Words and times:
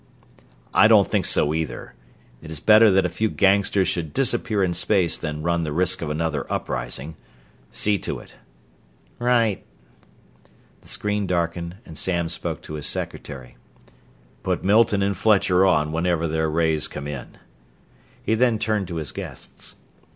"I 0.73 0.87
don't 0.87 1.07
think 1.11 1.25
so, 1.27 1.53
either. 1.53 1.93
It 2.41 2.49
is 2.49 2.59
better 2.59 2.89
that 2.89 3.05
a 3.05 3.07
few 3.07 3.29
gangsters 3.29 3.87
should 3.87 4.15
disappear 4.15 4.63
in 4.63 4.73
space 4.73 5.15
than 5.15 5.43
run 5.43 5.63
the 5.63 5.71
risk 5.71 6.01
of 6.01 6.09
another 6.09 6.51
uprising. 6.51 7.15
See 7.71 7.99
to 7.99 8.17
it." 8.17 8.35
"Right." 9.19 9.63
The 10.81 10.87
screen 10.87 11.27
darkened 11.27 11.75
and 11.85 11.95
Samms 11.99 12.31
spoke 12.33 12.63
to 12.63 12.73
his 12.73 12.87
secretary. 12.87 13.57
"Put 14.41 14.63
Milton 14.63 15.03
and 15.03 15.15
Fletcher 15.15 15.67
on 15.67 15.91
whenever 15.91 16.27
their 16.27 16.49
rays 16.49 16.87
come 16.87 17.05
in." 17.07 17.37
He 18.23 18.33
then 18.33 18.57
turned 18.57 18.87
to 18.87 18.95
his 18.95 19.11
guests. 19.11 19.75